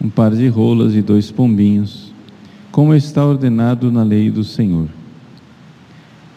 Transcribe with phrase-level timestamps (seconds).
[0.00, 2.12] um par de rolas e dois pombinhos,
[2.70, 4.88] como está ordenado na lei do Senhor.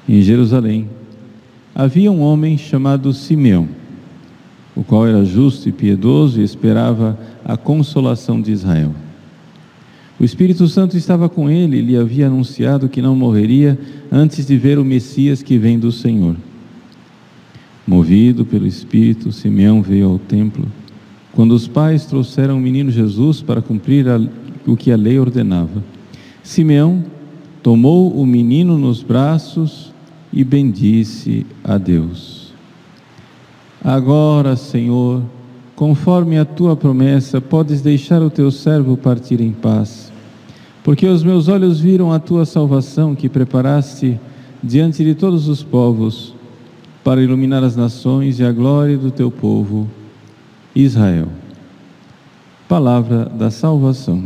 [0.07, 0.89] Em Jerusalém
[1.75, 3.67] havia um homem chamado Simeão,
[4.75, 8.93] o qual era justo e piedoso e esperava a consolação de Israel.
[10.19, 13.79] O Espírito Santo estava com ele e lhe havia anunciado que não morreria
[14.11, 16.35] antes de ver o Messias que vem do Senhor.
[17.87, 20.67] Movido pelo Espírito, Simeão veio ao templo.
[21.39, 24.19] Quando os pais trouxeram o menino Jesus para cumprir a,
[24.67, 25.81] o que a lei ordenava,
[26.43, 27.01] Simeão
[27.63, 29.93] tomou o menino nos braços
[30.33, 32.53] e bendisse a Deus.
[33.81, 35.23] Agora, Senhor,
[35.77, 40.11] conforme a tua promessa, podes deixar o teu servo partir em paz
[40.83, 44.19] porque os meus olhos viram a tua salvação que preparaste
[44.61, 46.35] diante de todos os povos,
[47.01, 49.87] para iluminar as nações e a glória do teu povo,
[50.83, 51.27] Israel.
[52.67, 54.23] Palavra da salvação.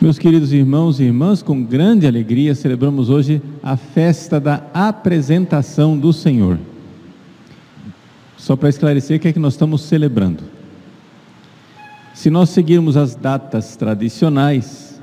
[0.00, 6.12] Meus queridos irmãos e irmãs, com grande alegria celebramos hoje a festa da apresentação do
[6.12, 6.58] Senhor.
[8.36, 10.44] Só para esclarecer o que é que nós estamos celebrando.
[12.14, 15.00] Se nós seguirmos as datas tradicionais,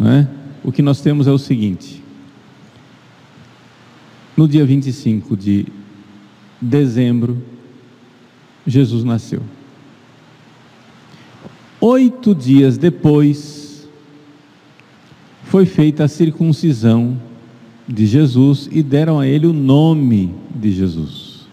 [0.00, 0.26] é?
[0.62, 2.03] o que nós temos é o seguinte:
[4.36, 5.66] no dia 25 de
[6.60, 7.42] dezembro,
[8.66, 9.42] Jesus nasceu.
[11.80, 13.88] Oito dias depois,
[15.44, 17.20] foi feita a circuncisão
[17.86, 21.46] de Jesus e deram a ele o nome de Jesus.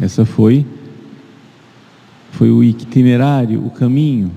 [0.00, 0.66] Essa foi
[2.34, 4.32] foi o itinerário, o caminho.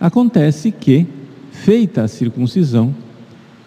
[0.00, 1.06] Acontece que,
[1.50, 2.94] feita a circuncisão,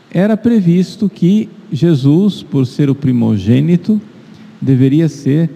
[0.10, 4.00] era previsto que Jesus, por ser o primogênito,
[4.62, 5.50] deveria ser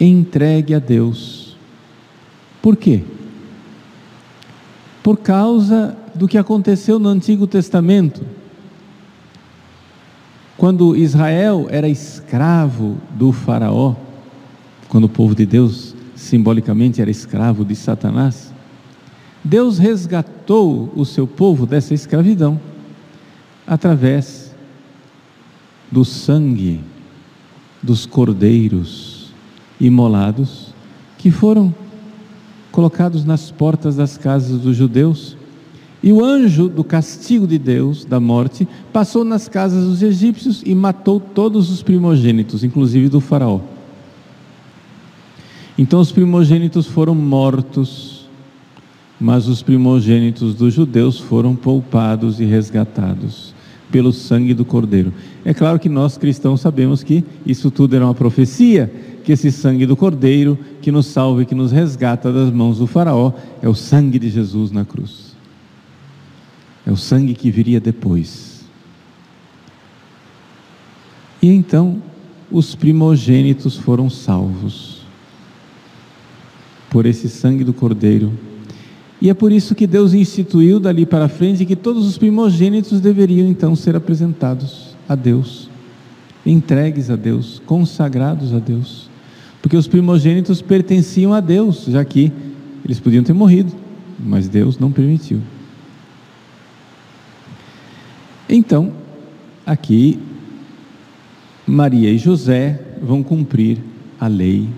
[0.00, 1.54] entregue a Deus.
[2.62, 3.02] Por quê?
[5.02, 8.22] Por causa do que aconteceu no Antigo Testamento.
[10.56, 13.94] Quando Israel era escravo do Faraó,
[14.88, 18.52] quando o povo de Deus simbolicamente era escravo de Satanás,
[19.44, 22.58] Deus resgatou o seu povo dessa escravidão
[23.66, 24.47] através
[25.90, 26.80] do sangue
[27.82, 29.32] dos cordeiros
[29.80, 30.74] imolados
[31.16, 31.74] que foram
[32.70, 35.36] colocados nas portas das casas dos judeus.
[36.02, 40.74] E o anjo do castigo de Deus, da morte, passou nas casas dos egípcios e
[40.74, 43.60] matou todos os primogênitos, inclusive do Faraó.
[45.76, 48.28] Então os primogênitos foram mortos,
[49.20, 53.57] mas os primogênitos dos judeus foram poupados e resgatados
[53.90, 55.12] pelo sangue do Cordeiro.
[55.44, 58.92] É claro que nós cristãos sabemos que isso tudo era uma profecia,
[59.24, 62.86] que esse sangue do Cordeiro que nos salva e que nos resgata das mãos do
[62.86, 63.32] Faraó
[63.62, 65.36] é o sangue de Jesus na cruz.
[66.86, 68.64] É o sangue que viria depois.
[71.42, 72.02] E então
[72.50, 75.02] os primogênitos foram salvos
[76.90, 78.32] por esse sangue do Cordeiro.
[79.20, 83.48] E é por isso que Deus instituiu dali para frente que todos os primogênitos deveriam
[83.48, 85.68] então ser apresentados a Deus,
[86.46, 89.10] entregues a Deus, consagrados a Deus,
[89.60, 92.32] porque os primogênitos pertenciam a Deus, já que
[92.84, 93.72] eles podiam ter morrido,
[94.18, 95.40] mas Deus não permitiu.
[98.48, 98.92] Então,
[99.66, 100.18] aqui,
[101.66, 103.78] Maria e José vão cumprir
[104.18, 104.68] a lei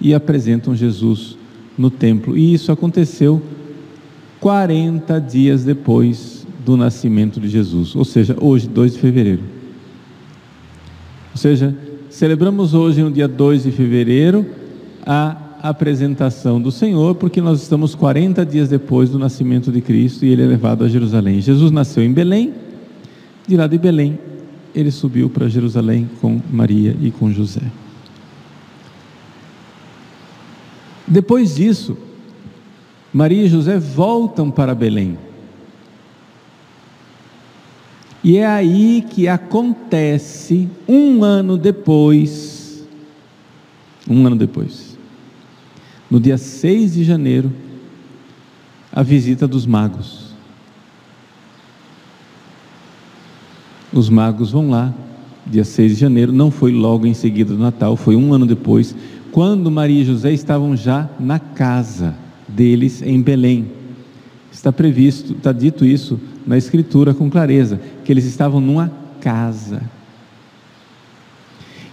[0.00, 1.36] e apresentam Jesus
[1.76, 2.38] no templo.
[2.38, 3.42] E isso aconteceu
[4.40, 9.42] 40 dias depois do nascimento de Jesus, ou seja, hoje, 2 de fevereiro.
[11.32, 11.76] Ou seja,
[12.08, 14.46] celebramos hoje, no dia 2 de fevereiro,
[15.04, 20.30] a apresentação do Senhor, porque nós estamos 40 dias depois do nascimento de Cristo e
[20.30, 21.40] ele é levado a Jerusalém.
[21.40, 22.54] Jesus nasceu em Belém,
[23.46, 24.18] de lá de Belém,
[24.74, 27.62] ele subiu para Jerusalém com Maria e com José.
[31.06, 31.96] Depois disso,
[33.12, 35.18] Maria e José voltam para Belém.
[38.22, 42.86] E é aí que acontece, um ano depois,
[44.08, 44.96] um ano depois,
[46.10, 47.50] no dia 6 de janeiro,
[48.92, 50.34] a visita dos magos.
[53.92, 54.94] Os magos vão lá,
[55.46, 58.94] dia 6 de janeiro, não foi logo em seguida do Natal, foi um ano depois,
[59.32, 62.14] quando Maria e José estavam já na casa
[62.54, 63.70] deles em Belém.
[64.52, 69.82] Está previsto, está dito isso na Escritura com clareza, que eles estavam numa casa.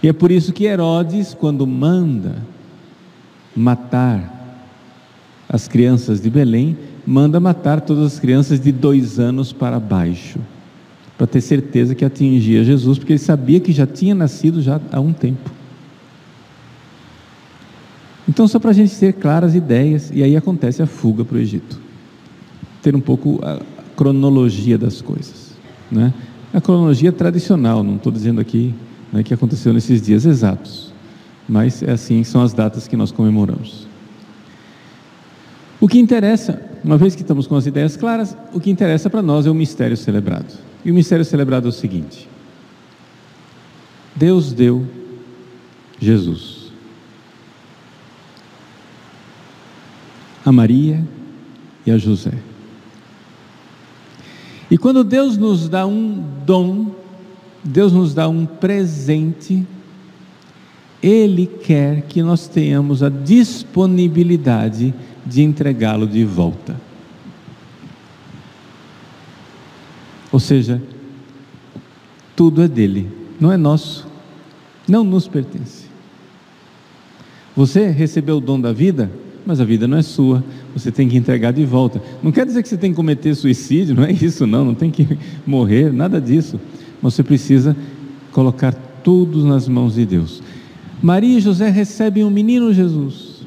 [0.02, 2.36] E é por isso que Herodes, quando manda
[3.54, 4.34] matar
[5.48, 6.76] as crianças de Belém,
[7.06, 10.38] manda matar todas as crianças de dois anos para baixo,
[11.16, 15.00] para ter certeza que atingia Jesus, porque ele sabia que já tinha nascido já há
[15.00, 15.57] um tempo.
[18.38, 21.40] Então, só para a gente ter claras ideias, e aí acontece a fuga para o
[21.40, 21.76] Egito.
[22.80, 23.58] Ter um pouco a
[23.96, 25.54] cronologia das coisas.
[25.90, 26.14] Né?
[26.54, 28.72] A cronologia tradicional, não estou dizendo aqui
[29.12, 30.94] né, que aconteceu nesses dias exatos,
[31.48, 33.88] mas é assim, são as datas que nós comemoramos.
[35.80, 39.20] O que interessa, uma vez que estamos com as ideias claras, o que interessa para
[39.20, 40.54] nós é o mistério celebrado.
[40.84, 42.28] E o mistério celebrado é o seguinte:
[44.14, 44.86] Deus deu
[45.98, 46.57] Jesus.
[50.48, 51.06] A Maria
[51.84, 52.32] e a José.
[54.70, 56.94] E quando Deus nos dá um dom,
[57.62, 59.66] Deus nos dá um presente,
[61.02, 66.80] Ele quer que nós tenhamos a disponibilidade de entregá-lo de volta.
[70.32, 70.82] Ou seja,
[72.34, 74.08] tudo é dele, não é nosso,
[74.88, 75.88] não nos pertence.
[77.54, 79.10] Você recebeu o dom da vida?
[79.46, 80.44] Mas a vida não é sua,
[80.74, 82.02] você tem que entregar de volta.
[82.22, 84.90] Não quer dizer que você tem que cometer suicídio, não é isso, não, não tem
[84.90, 86.60] que morrer, nada disso.
[87.02, 87.76] Você precisa
[88.32, 90.42] colocar tudo nas mãos de Deus.
[91.00, 93.42] Maria e José recebem o menino Jesus.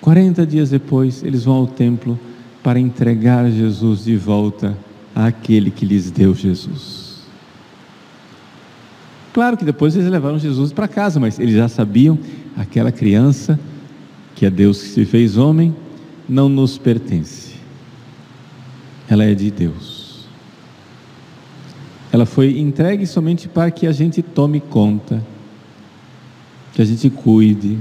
[0.00, 2.18] 40 dias depois, eles vão ao templo
[2.62, 4.76] para entregar Jesus de volta
[5.14, 7.06] àquele que lhes deu Jesus.
[9.32, 12.18] Claro que depois eles levaram Jesus para casa, mas eles já sabiam
[12.56, 13.58] aquela criança
[14.36, 15.74] que é Deus que se fez homem,
[16.28, 17.54] não nos pertence.
[19.08, 20.26] Ela é de Deus.
[22.12, 25.24] Ela foi entregue somente para que a gente tome conta,
[26.74, 27.78] que a gente cuide.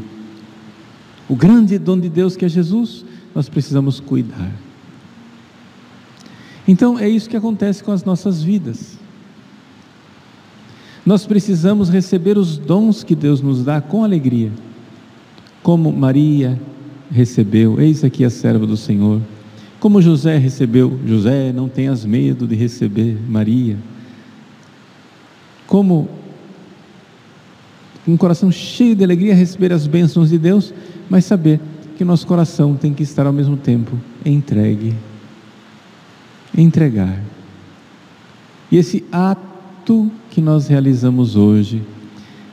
[1.27, 3.03] O grande dom de Deus que é Jesus,
[3.33, 4.51] nós precisamos cuidar.
[6.65, 8.97] Então é isso que acontece com as nossas vidas.
[11.05, 14.51] Nós precisamos receber os dons que Deus nos dá com alegria
[15.65, 16.61] como Maria
[17.09, 19.19] recebeu, eis aqui a serva do Senhor.
[19.79, 23.75] Como José recebeu, José, não tenhas medo de receber Maria.
[25.65, 26.07] Como
[28.07, 30.71] um coração cheio de alegria receber as bênçãos de Deus,
[31.09, 31.59] mas saber
[31.97, 34.93] que nosso coração tem que estar ao mesmo tempo entregue.
[36.55, 37.23] Entregar.
[38.71, 41.81] E esse ato que nós realizamos hoje,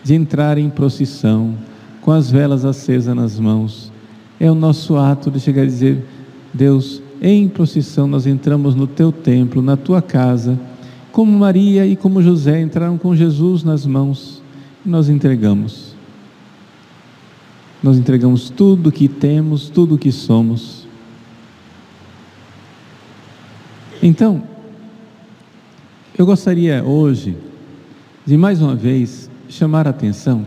[0.02, 1.58] de entrar em procissão,
[2.02, 3.90] com as velas acesas nas mãos.
[4.38, 6.04] É o nosso ato de chegar a dizer:
[6.52, 10.60] Deus, em procissão nós entramos no teu templo, na tua casa,
[11.10, 14.42] como Maria e como José entraram com Jesus nas mãos
[14.84, 15.92] e nós entregamos.
[17.82, 20.86] Nós entregamos tudo o que temos, tudo o que somos.
[24.00, 24.42] Então,
[26.16, 27.36] eu gostaria hoje
[28.26, 30.44] de mais uma vez chamar a atenção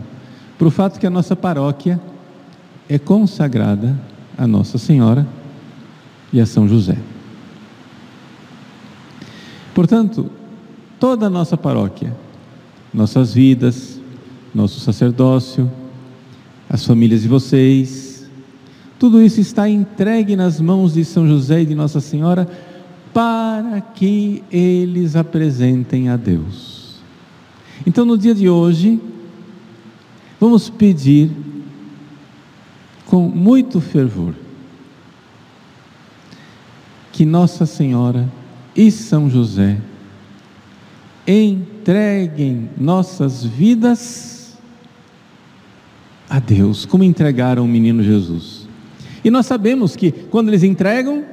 [0.58, 2.00] para o fato que a nossa paróquia
[2.88, 3.96] é consagrada
[4.38, 5.26] a Nossa Senhora
[6.32, 6.96] e a São José.
[9.74, 10.30] Portanto,
[10.98, 12.14] toda a nossa paróquia,
[12.92, 14.00] nossas vidas,
[14.54, 15.70] nosso sacerdócio,
[16.68, 18.28] as famílias de vocês,
[18.98, 22.48] tudo isso está entregue nas mãos de São José e de Nossa Senhora
[23.12, 26.96] para que eles apresentem a Deus.
[27.86, 29.00] Então, no dia de hoje,
[30.40, 31.30] Vamos pedir
[33.06, 34.34] com muito fervor
[37.12, 38.30] que Nossa Senhora
[38.74, 39.78] e São José,
[41.26, 44.58] em entreguem nossas vidas
[46.28, 48.66] a Deus, como entregaram o menino Jesus.
[49.24, 51.24] E nós sabemos que quando eles entregam,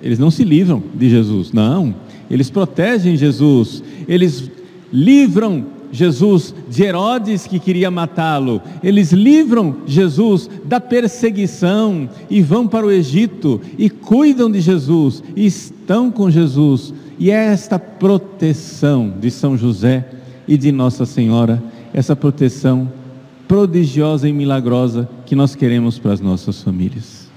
[0.00, 1.92] eles não se livram de Jesus, não,
[2.30, 4.48] eles protegem Jesus, eles
[4.92, 12.86] livram Jesus de Herodes que queria matá-lo, eles livram Jesus da perseguição e vão para
[12.86, 19.30] o Egito e cuidam de Jesus, e estão com Jesus, e é esta proteção de
[19.30, 20.08] São José
[20.46, 22.90] e de Nossa Senhora, essa proteção
[23.48, 27.28] prodigiosa e milagrosa que nós queremos para as nossas famílias.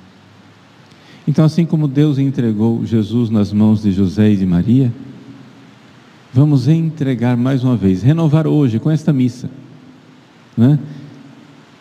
[1.27, 4.93] Então, assim como Deus entregou Jesus nas mãos de José e de Maria,
[6.33, 9.49] vamos entregar mais uma vez, renovar hoje com esta missa.
[10.57, 10.79] Né?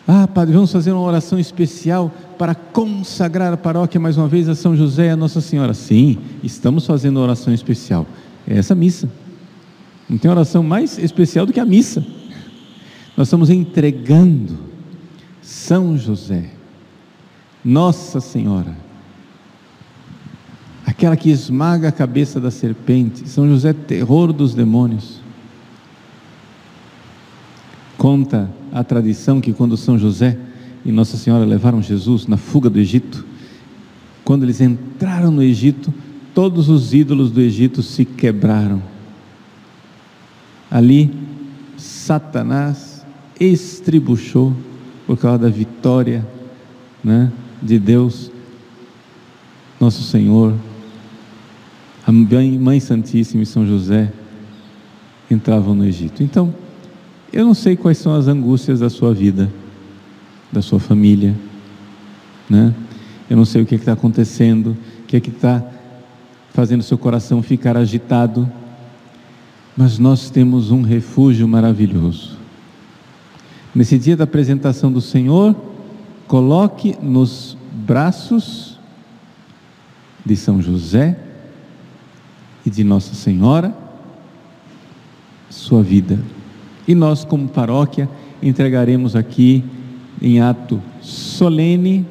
[0.07, 4.53] Ah, Padre, vamos fazer uma oração especial para consagrar a paróquia mais uma vez a
[4.53, 5.73] São José e a Nossa Senhora.
[5.73, 8.05] Sim, estamos fazendo uma oração especial.
[8.47, 9.09] É essa missa.
[10.07, 12.05] Não tem oração mais especial do que a missa.
[13.17, 14.59] Nós estamos entregando
[15.41, 16.51] São José,
[17.63, 18.75] Nossa Senhora,
[20.85, 23.27] aquela que esmaga a cabeça da serpente.
[23.27, 25.21] São José, terror dos demônios.
[27.97, 30.37] Conta a tradição que quando São José
[30.83, 33.25] e Nossa Senhora levaram Jesus na fuga do Egito,
[34.25, 35.93] quando eles entraram no Egito,
[36.33, 38.81] todos os ídolos do Egito se quebraram.
[40.69, 41.11] Ali,
[41.77, 43.05] Satanás
[43.39, 44.53] estribuchou
[45.05, 46.27] por causa da vitória
[47.03, 48.31] né, de Deus,
[49.79, 50.53] nosso Senhor,
[52.05, 54.11] a Mãe Santíssima e São José
[55.31, 56.21] entravam no Egito.
[56.21, 56.53] Então,
[57.31, 59.49] eu não sei quais são as angústias da sua vida,
[60.51, 61.33] da sua família,
[62.49, 62.73] né?
[63.29, 65.63] Eu não sei o que é está acontecendo, o que é que está
[66.53, 68.51] fazendo seu coração ficar agitado,
[69.75, 72.37] mas nós temos um refúgio maravilhoso.
[73.73, 75.55] Nesse dia da apresentação do Senhor,
[76.27, 78.77] coloque nos braços
[80.23, 81.17] de São José
[82.65, 83.83] e de Nossa Senhora
[85.53, 86.19] sua vida.
[86.87, 88.09] E nós, como paróquia,
[88.41, 89.63] entregaremos aqui
[90.21, 92.05] em ato solene,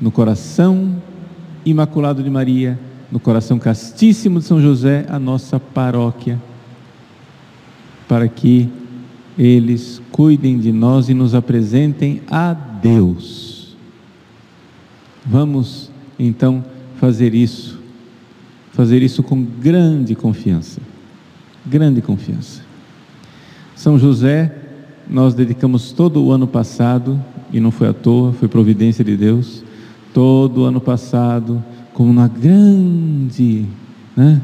[0.00, 1.02] no coração
[1.64, 2.78] imaculado de Maria,
[3.10, 6.40] no coração castíssimo de São José, a nossa paróquia,
[8.06, 8.68] para que
[9.36, 13.76] eles cuidem de nós e nos apresentem a Deus.
[15.26, 16.64] Vamos então
[16.96, 17.77] fazer isso
[18.78, 20.80] fazer isso com grande confiança.
[21.66, 22.62] Grande confiança.
[23.74, 24.54] São José,
[25.10, 27.20] nós dedicamos todo o ano passado,
[27.52, 29.64] e não foi à toa, foi providência de Deus,
[30.14, 31.60] todo o ano passado,
[31.92, 33.66] com uma grande
[34.16, 34.40] né,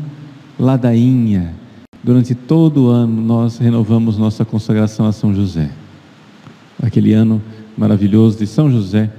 [0.58, 1.54] ladainha.
[2.02, 5.70] Durante todo o ano, nós renovamos nossa consagração a São José.
[6.82, 7.40] Aquele ano
[7.78, 9.12] maravilhoso de São José,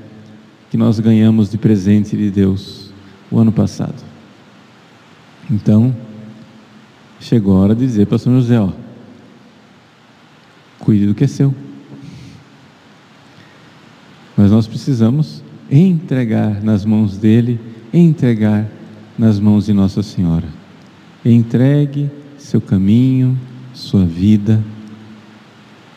[0.69, 2.91] que nós ganhamos de presente de Deus
[3.31, 4.14] o ano passado.
[5.49, 5.95] Então,
[7.19, 8.71] chegou a hora de dizer para São José: ó,
[10.79, 11.53] cuide do que é seu.
[14.35, 17.59] Mas nós precisamos entregar nas mãos dele,
[17.93, 18.67] entregar
[19.17, 20.47] nas mãos de Nossa Senhora.
[21.23, 23.39] Entregue seu caminho,
[23.73, 24.63] sua vida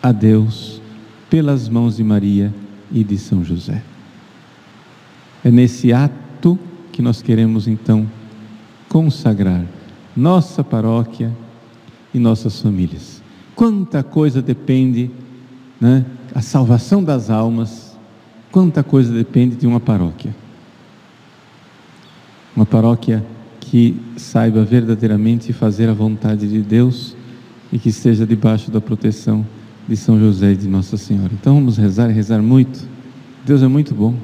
[0.03, 0.81] a Deus
[1.29, 2.55] pelas mãos de Maria
[2.91, 3.83] e de São José.
[5.45, 6.59] É nesse ato
[6.93, 8.09] que nós queremos então
[8.89, 9.65] consagrar
[10.17, 11.33] nossa paróquia
[12.13, 13.23] e nossas famílias.
[13.55, 15.11] Quanta coisa depende,
[15.81, 16.05] né?
[16.35, 17.97] A salvação das almas,
[18.51, 20.35] quanta coisa depende de uma paróquia.
[22.55, 23.25] Uma paróquia
[23.61, 27.17] que saiba verdadeiramente fazer a vontade de Deus
[27.73, 29.47] e que esteja debaixo da proteção
[29.87, 31.31] de São José e de Nossa Senhora.
[31.33, 32.89] Então vamos rezar e rezar muito.
[33.45, 34.15] Deus é muito bom.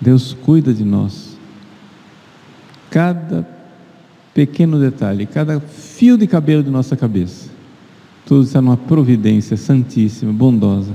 [0.00, 1.33] Deus cuida de nós
[2.94, 3.44] cada
[4.32, 7.50] pequeno detalhe, cada fio de cabelo de nossa cabeça.
[8.24, 10.92] Tudo está numa providência santíssima, bondosa.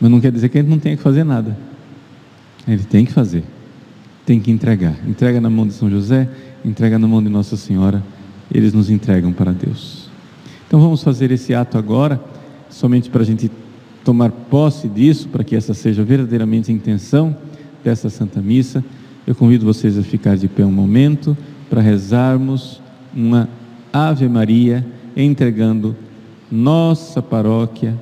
[0.00, 1.58] Mas não quer dizer que a gente não tenha que fazer nada.
[2.66, 3.42] Ele tem que fazer,
[4.24, 4.94] tem que entregar.
[5.04, 6.28] Entrega na mão de São José,
[6.64, 8.00] entrega na mão de Nossa Senhora,
[8.48, 10.08] eles nos entregam para Deus.
[10.68, 12.22] Então vamos fazer esse ato agora,
[12.70, 13.50] somente para a gente
[14.04, 17.36] tomar posse disso, para que essa seja verdadeiramente a intenção
[17.82, 18.84] dessa Santa Missa.
[19.28, 21.36] Eu convido vocês a ficar de pé um momento
[21.68, 22.80] para rezarmos
[23.14, 23.46] uma
[23.92, 25.94] Ave Maria entregando
[26.50, 27.94] nossa paróquia,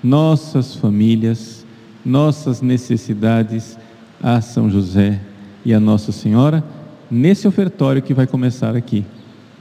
[0.00, 1.66] nossas famílias,
[2.06, 3.76] nossas necessidades
[4.22, 5.20] a São José
[5.64, 6.62] e a Nossa Senhora
[7.10, 9.04] nesse ofertório que vai começar aqui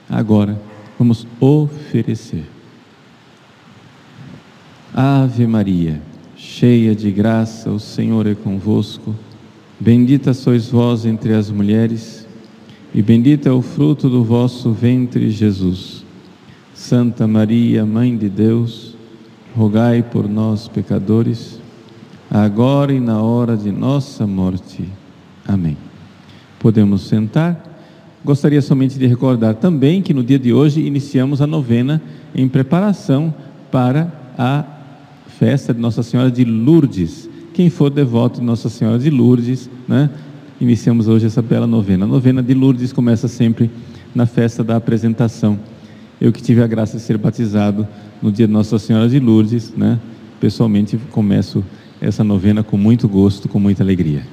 [0.07, 0.61] agora.
[0.99, 2.45] Vamos oferecer.
[4.93, 5.99] Ave Maria,
[6.37, 9.15] cheia de graça, o Senhor é convosco.
[9.83, 12.25] Bendita sois vós entre as mulheres,
[12.95, 16.05] e bendito é o fruto do vosso ventre, Jesus.
[16.73, 18.95] Santa Maria, Mãe de Deus,
[19.53, 21.59] rogai por nós, pecadores,
[22.31, 24.85] agora e na hora de nossa morte.
[25.45, 25.75] Amém.
[26.59, 27.61] Podemos sentar.
[28.23, 32.01] Gostaria somente de recordar também que no dia de hoje iniciamos a novena
[32.33, 33.35] em preparação
[33.69, 34.63] para a
[35.27, 37.32] festa de Nossa Senhora de Lourdes.
[37.53, 40.09] Quem for devoto de Nossa Senhora de Lourdes, né?
[40.59, 42.03] Iniciamos hoje essa bela novena.
[42.03, 43.69] A novena de Lourdes começa sempre
[44.15, 45.59] na festa da apresentação.
[46.19, 47.87] Eu que tive a graça de ser batizado
[48.19, 49.99] no dia de Nossa Senhora de Lourdes, né?
[50.39, 51.63] Pessoalmente começo
[52.01, 54.23] essa novena com muito gosto, com muita alegria.